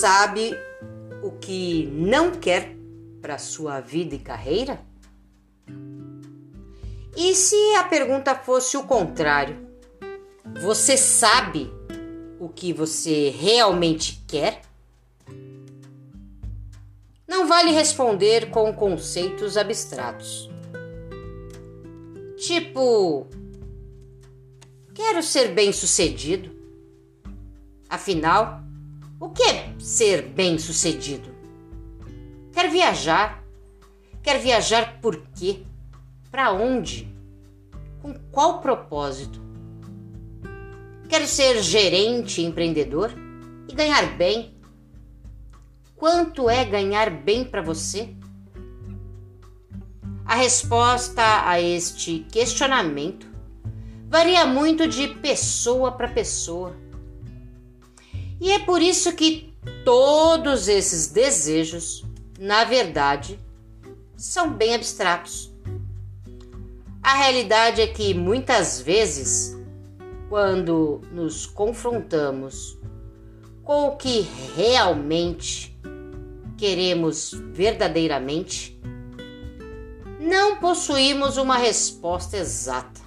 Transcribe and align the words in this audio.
Sabe 0.00 0.56
o 1.24 1.32
que 1.32 1.86
não 1.86 2.30
quer 2.30 2.72
para 3.20 3.36
sua 3.36 3.80
vida 3.80 4.14
e 4.14 4.20
carreira? 4.20 4.80
E 7.16 7.34
se 7.34 7.56
a 7.74 7.82
pergunta 7.82 8.32
fosse 8.36 8.76
o 8.76 8.84
contrário? 8.84 9.56
Você 10.62 10.96
sabe 10.96 11.68
o 12.38 12.48
que 12.48 12.72
você 12.72 13.30
realmente 13.30 14.22
quer? 14.28 14.62
Não 17.26 17.48
vale 17.48 17.72
responder 17.72 18.50
com 18.50 18.72
conceitos 18.72 19.56
abstratos. 19.56 20.48
Tipo, 22.36 23.26
quero 24.94 25.24
ser 25.24 25.48
bem-sucedido. 25.48 26.56
Afinal, 27.90 28.67
o 29.20 29.30
que 29.30 29.42
é 29.42 29.74
ser 29.78 30.22
bem-sucedido? 30.28 31.34
Quer 32.52 32.70
viajar? 32.70 33.44
Quer 34.22 34.38
viajar 34.38 35.00
por 35.00 35.16
quê? 35.34 35.62
Para 36.30 36.52
onde? 36.52 37.12
Com 38.00 38.14
qual 38.30 38.60
propósito? 38.60 39.40
Quer 41.08 41.26
ser 41.26 41.62
gerente, 41.62 42.42
empreendedor 42.42 43.12
e 43.68 43.74
ganhar 43.74 44.16
bem? 44.16 44.54
Quanto 45.96 46.48
é 46.48 46.64
ganhar 46.64 47.10
bem 47.10 47.44
para 47.44 47.62
você? 47.62 48.14
A 50.24 50.34
resposta 50.34 51.48
a 51.48 51.60
este 51.60 52.20
questionamento 52.30 53.26
varia 54.08 54.46
muito 54.46 54.86
de 54.86 55.08
pessoa 55.08 55.90
para 55.90 56.06
pessoa. 56.06 56.76
E 58.40 58.52
é 58.52 58.58
por 58.60 58.80
isso 58.80 59.12
que 59.14 59.52
todos 59.84 60.68
esses 60.68 61.08
desejos, 61.08 62.04
na 62.38 62.64
verdade, 62.64 63.38
são 64.16 64.52
bem 64.52 64.74
abstratos. 64.74 65.52
A 67.02 67.14
realidade 67.14 67.80
é 67.80 67.86
que 67.86 68.14
muitas 68.14 68.80
vezes, 68.80 69.56
quando 70.28 71.00
nos 71.12 71.46
confrontamos 71.46 72.78
com 73.64 73.88
o 73.88 73.96
que 73.96 74.26
realmente 74.56 75.76
queremos 76.56 77.32
verdadeiramente, 77.52 78.78
não 80.20 80.56
possuímos 80.56 81.36
uma 81.36 81.56
resposta 81.56 82.36
exata. 82.36 83.00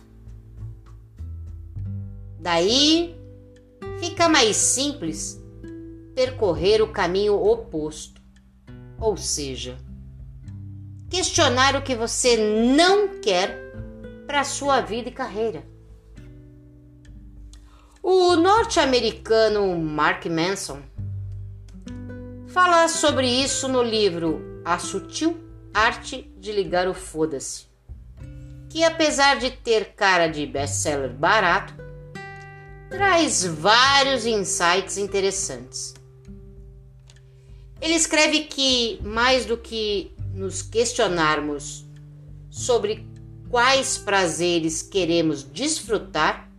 Daí 2.40 3.21
fica 4.02 4.28
mais 4.28 4.56
simples 4.56 5.40
percorrer 6.16 6.82
o 6.82 6.88
caminho 6.88 7.36
oposto, 7.36 8.20
ou 9.00 9.16
seja, 9.16 9.78
questionar 11.08 11.76
o 11.76 11.84
que 11.84 11.94
você 11.94 12.36
não 12.76 13.20
quer 13.20 13.56
para 14.26 14.44
sua 14.44 14.82
vida 14.82 15.10
e 15.10 15.12
carreira. 15.12 15.64
O 18.02 18.36
norte-americano 18.36 19.78
Mark 19.78 20.26
Manson 20.26 20.82
fala 22.48 22.88
sobre 22.88 23.28
isso 23.28 23.68
no 23.68 23.84
livro 23.84 24.64
A 24.66 24.80
Sutil 24.80 25.38
Arte 25.72 26.24
de 26.40 26.52
Ligar 26.52 26.88
o 26.88 26.96
Foda-se, 26.96 27.68
que 28.68 28.84
apesar 28.84 29.38
de 29.38 29.52
ter 29.52 29.94
cara 29.94 30.26
de 30.26 30.48
best-seller 30.48 31.14
barato, 31.14 31.91
traz 32.92 33.46
vários 33.46 34.26
insights 34.26 34.98
interessantes. 34.98 35.94
Ele 37.82 37.96
escreve 37.96 38.42
que, 38.42 39.00
mais 39.02 39.46
do 39.46 39.58
que 39.58 40.14
nos 40.34 40.62
questionarmos 40.62 41.86
sobre 42.50 43.08
quais 43.50 43.98
prazeres 43.98 44.82
queremos 44.82 45.42
desfrutar, 45.42 46.52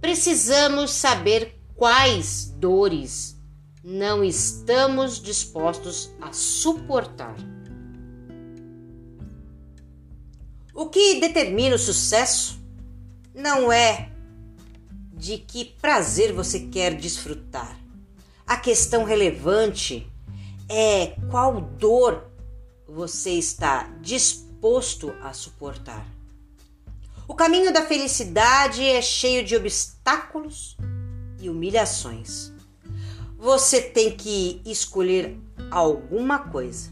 precisamos 0.00 0.90
saber 0.90 1.60
quais 1.76 2.46
dores 2.56 3.38
não 3.84 4.24
estamos 4.24 5.20
dispostos 5.20 6.10
a 6.20 6.32
suportar. 6.32 7.36
O 10.74 10.88
que 10.88 11.20
determina 11.20 11.76
o 11.76 11.78
sucesso 11.78 12.58
não 13.34 13.70
é 13.70 14.11
de 15.22 15.38
que 15.38 15.64
prazer 15.64 16.32
você 16.32 16.58
quer 16.58 16.96
desfrutar. 16.96 17.78
A 18.44 18.56
questão 18.56 19.04
relevante 19.04 20.04
é 20.68 21.14
qual 21.30 21.60
dor 21.60 22.24
você 22.88 23.30
está 23.30 23.84
disposto 24.00 25.14
a 25.22 25.32
suportar. 25.32 26.04
O 27.28 27.34
caminho 27.36 27.72
da 27.72 27.86
felicidade 27.86 28.82
é 28.82 29.00
cheio 29.00 29.44
de 29.44 29.54
obstáculos 29.54 30.76
e 31.40 31.48
humilhações. 31.48 32.52
Você 33.38 33.80
tem 33.80 34.16
que 34.16 34.60
escolher 34.66 35.38
alguma 35.70 36.40
coisa. 36.40 36.90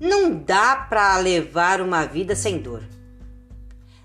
Não 0.00 0.36
dá 0.36 0.74
para 0.74 1.16
levar 1.18 1.80
uma 1.80 2.06
vida 2.06 2.34
sem 2.34 2.58
dor. 2.58 2.82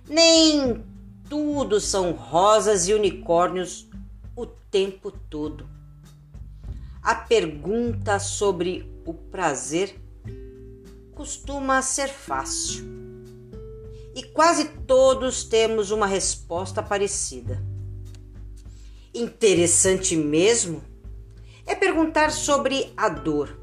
Nem 0.07 0.85
tudo 1.29 1.79
são 1.79 2.11
rosas 2.11 2.87
e 2.87 2.93
unicórnios 2.93 3.87
o 4.35 4.45
tempo 4.45 5.11
todo. 5.11 5.69
A 7.01 7.13
pergunta 7.13 8.19
sobre 8.19 8.91
o 9.05 9.13
prazer 9.13 9.95
costuma 11.13 11.81
ser 11.81 12.09
fácil. 12.09 12.83
E 14.15 14.23
quase 14.23 14.65
todos 14.87 15.43
temos 15.43 15.91
uma 15.91 16.07
resposta 16.07 16.81
parecida. 16.81 17.63
Interessante 19.13 20.15
mesmo 20.15 20.81
é 21.65 21.75
perguntar 21.75 22.31
sobre 22.31 22.91
a 22.97 23.07
dor. 23.07 23.57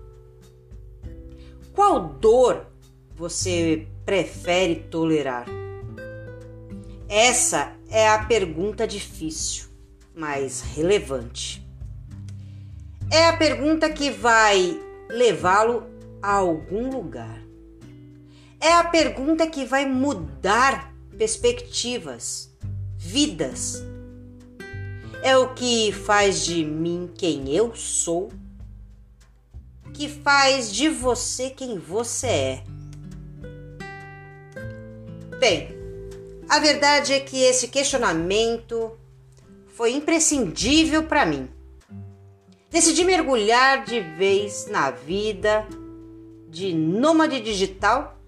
Qual 1.75 2.09
dor 2.09 2.67
você 3.15 3.87
prefere 4.05 4.77
tolerar? 4.77 5.66
Essa 7.09 7.73
é 7.89 8.09
a 8.09 8.25
pergunta 8.25 8.87
difícil, 8.87 9.67
mas 10.15 10.61
relevante. 10.61 11.65
É 13.11 13.29
a 13.29 13.37
pergunta 13.37 13.89
que 13.91 14.11
vai 14.11 14.81
levá-lo 15.09 15.87
a 16.21 16.33
algum 16.33 16.91
lugar. 16.91 17.41
É 18.61 18.73
a 18.73 18.85
pergunta 18.85 19.47
que 19.47 19.65
vai 19.65 19.87
mudar 19.87 20.93
perspectivas, 21.17 22.51
vidas. 22.97 23.83
É 25.23 25.37
o 25.37 25.55
que 25.55 25.93
faz 25.93 26.45
de 26.45 26.65
mim 26.65 27.11
quem 27.17 27.55
eu 27.55 27.75
sou 27.75 28.31
que 29.97 30.11
faz 30.11 30.71
de 30.71 30.91
você 30.91 31.49
quem 31.49 31.79
você 31.79 32.27
é. 32.27 32.65
Bem, 35.41 35.76
a 36.49 36.59
verdade 36.59 37.13
é 37.13 37.21
que 37.21 37.43
esse 37.43 37.69
questionamento 37.69 38.93
foi 39.67 39.93
imprescindível 39.93 41.03
para 41.05 41.27
mim. 41.27 41.49
Decidi 42.71 43.05
mergulhar 43.05 43.85
de 43.85 44.01
vez 44.01 44.67
na 44.69 44.91
vida 44.91 45.67
de 46.49 46.73
nômade 46.73 47.41
digital 47.41 48.19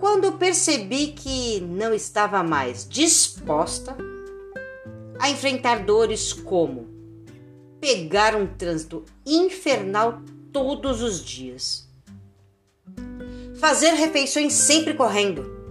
quando 0.00 0.32
percebi 0.32 1.08
que 1.08 1.60
não 1.60 1.94
estava 1.94 2.42
mais 2.42 2.88
disposta 2.88 3.96
a 5.18 5.30
enfrentar 5.30 5.84
dores 5.84 6.32
como 6.32 6.88
pegar 7.80 8.34
um 8.34 8.46
trânsito 8.46 9.04
infernal 9.24 10.20
todos 10.52 11.02
os 11.02 11.24
dias. 11.24 11.88
Fazer 13.60 13.90
refeições 13.90 14.52
sempre 14.52 14.94
correndo. 14.94 15.61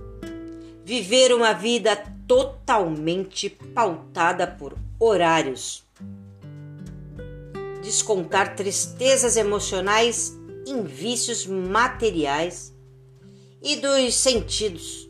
Viver 0.91 1.33
uma 1.33 1.53
vida 1.53 1.95
totalmente 2.27 3.49
pautada 3.49 4.45
por 4.45 4.77
horários. 4.99 5.85
Descontar 7.81 8.57
tristezas 8.57 9.37
emocionais 9.37 10.37
em 10.67 10.83
vícios 10.83 11.47
materiais 11.47 12.75
e 13.63 13.77
dos 13.77 14.15
sentidos, 14.15 15.09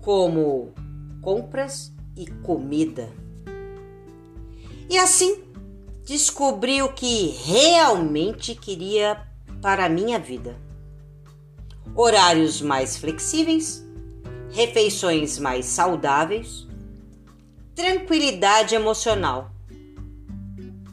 como 0.00 0.74
compras 1.20 1.92
e 2.16 2.26
comida. 2.42 3.08
E 4.90 4.98
assim 4.98 5.40
descobri 6.04 6.82
o 6.82 6.92
que 6.92 7.28
realmente 7.44 8.56
queria 8.56 9.24
para 9.62 9.84
a 9.86 9.88
minha 9.88 10.18
vida. 10.18 10.56
Horários 11.94 12.60
mais 12.60 12.96
flexíveis, 12.96 13.86
refeições 14.52 15.38
mais 15.38 15.64
saudáveis, 15.64 16.66
tranquilidade 17.74 18.74
emocional, 18.74 19.50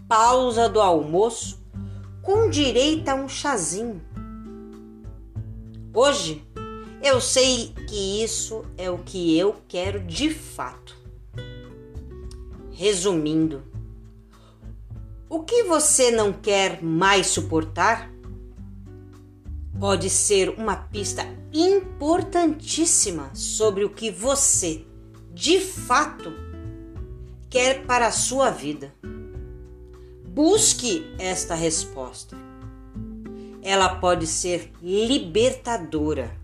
pausa 0.08 0.70
do 0.70 0.80
almoço 0.80 1.62
com 2.22 2.50
direito 2.50 3.10
a 3.10 3.16
um 3.16 3.28
chazinho. 3.28 4.02
Hoje 5.94 6.42
eu 7.04 7.20
sei 7.20 7.74
que 7.88 8.24
isso 8.24 8.64
é 8.78 8.90
o 8.90 8.98
que 8.98 9.38
eu 9.38 9.56
quero 9.68 10.00
de 10.00 10.30
fato. 10.30 10.98
Resumindo, 12.72 13.62
o 15.30 15.44
que 15.44 15.64
você 15.64 16.12
não 16.12 16.32
quer 16.32 16.82
mais 16.82 17.28
suportar 17.28 18.10
pode 19.80 20.10
ser 20.10 20.50
uma 20.50 20.76
pista 20.76 21.26
importantíssima 21.54 23.31
sobre 23.34 23.86
o 23.86 23.90
que 23.90 24.12
você, 24.12 24.86
de 25.34 25.60
fato, 25.60 26.34
quer 27.50 27.86
para 27.86 28.08
a 28.08 28.12
sua 28.12 28.50
vida. 28.50 28.94
Busque 30.28 31.16
esta 31.18 31.56
resposta. 31.56 32.36
Ela 33.62 33.96
pode 33.96 34.28
ser 34.28 34.72
libertadora 34.81 36.38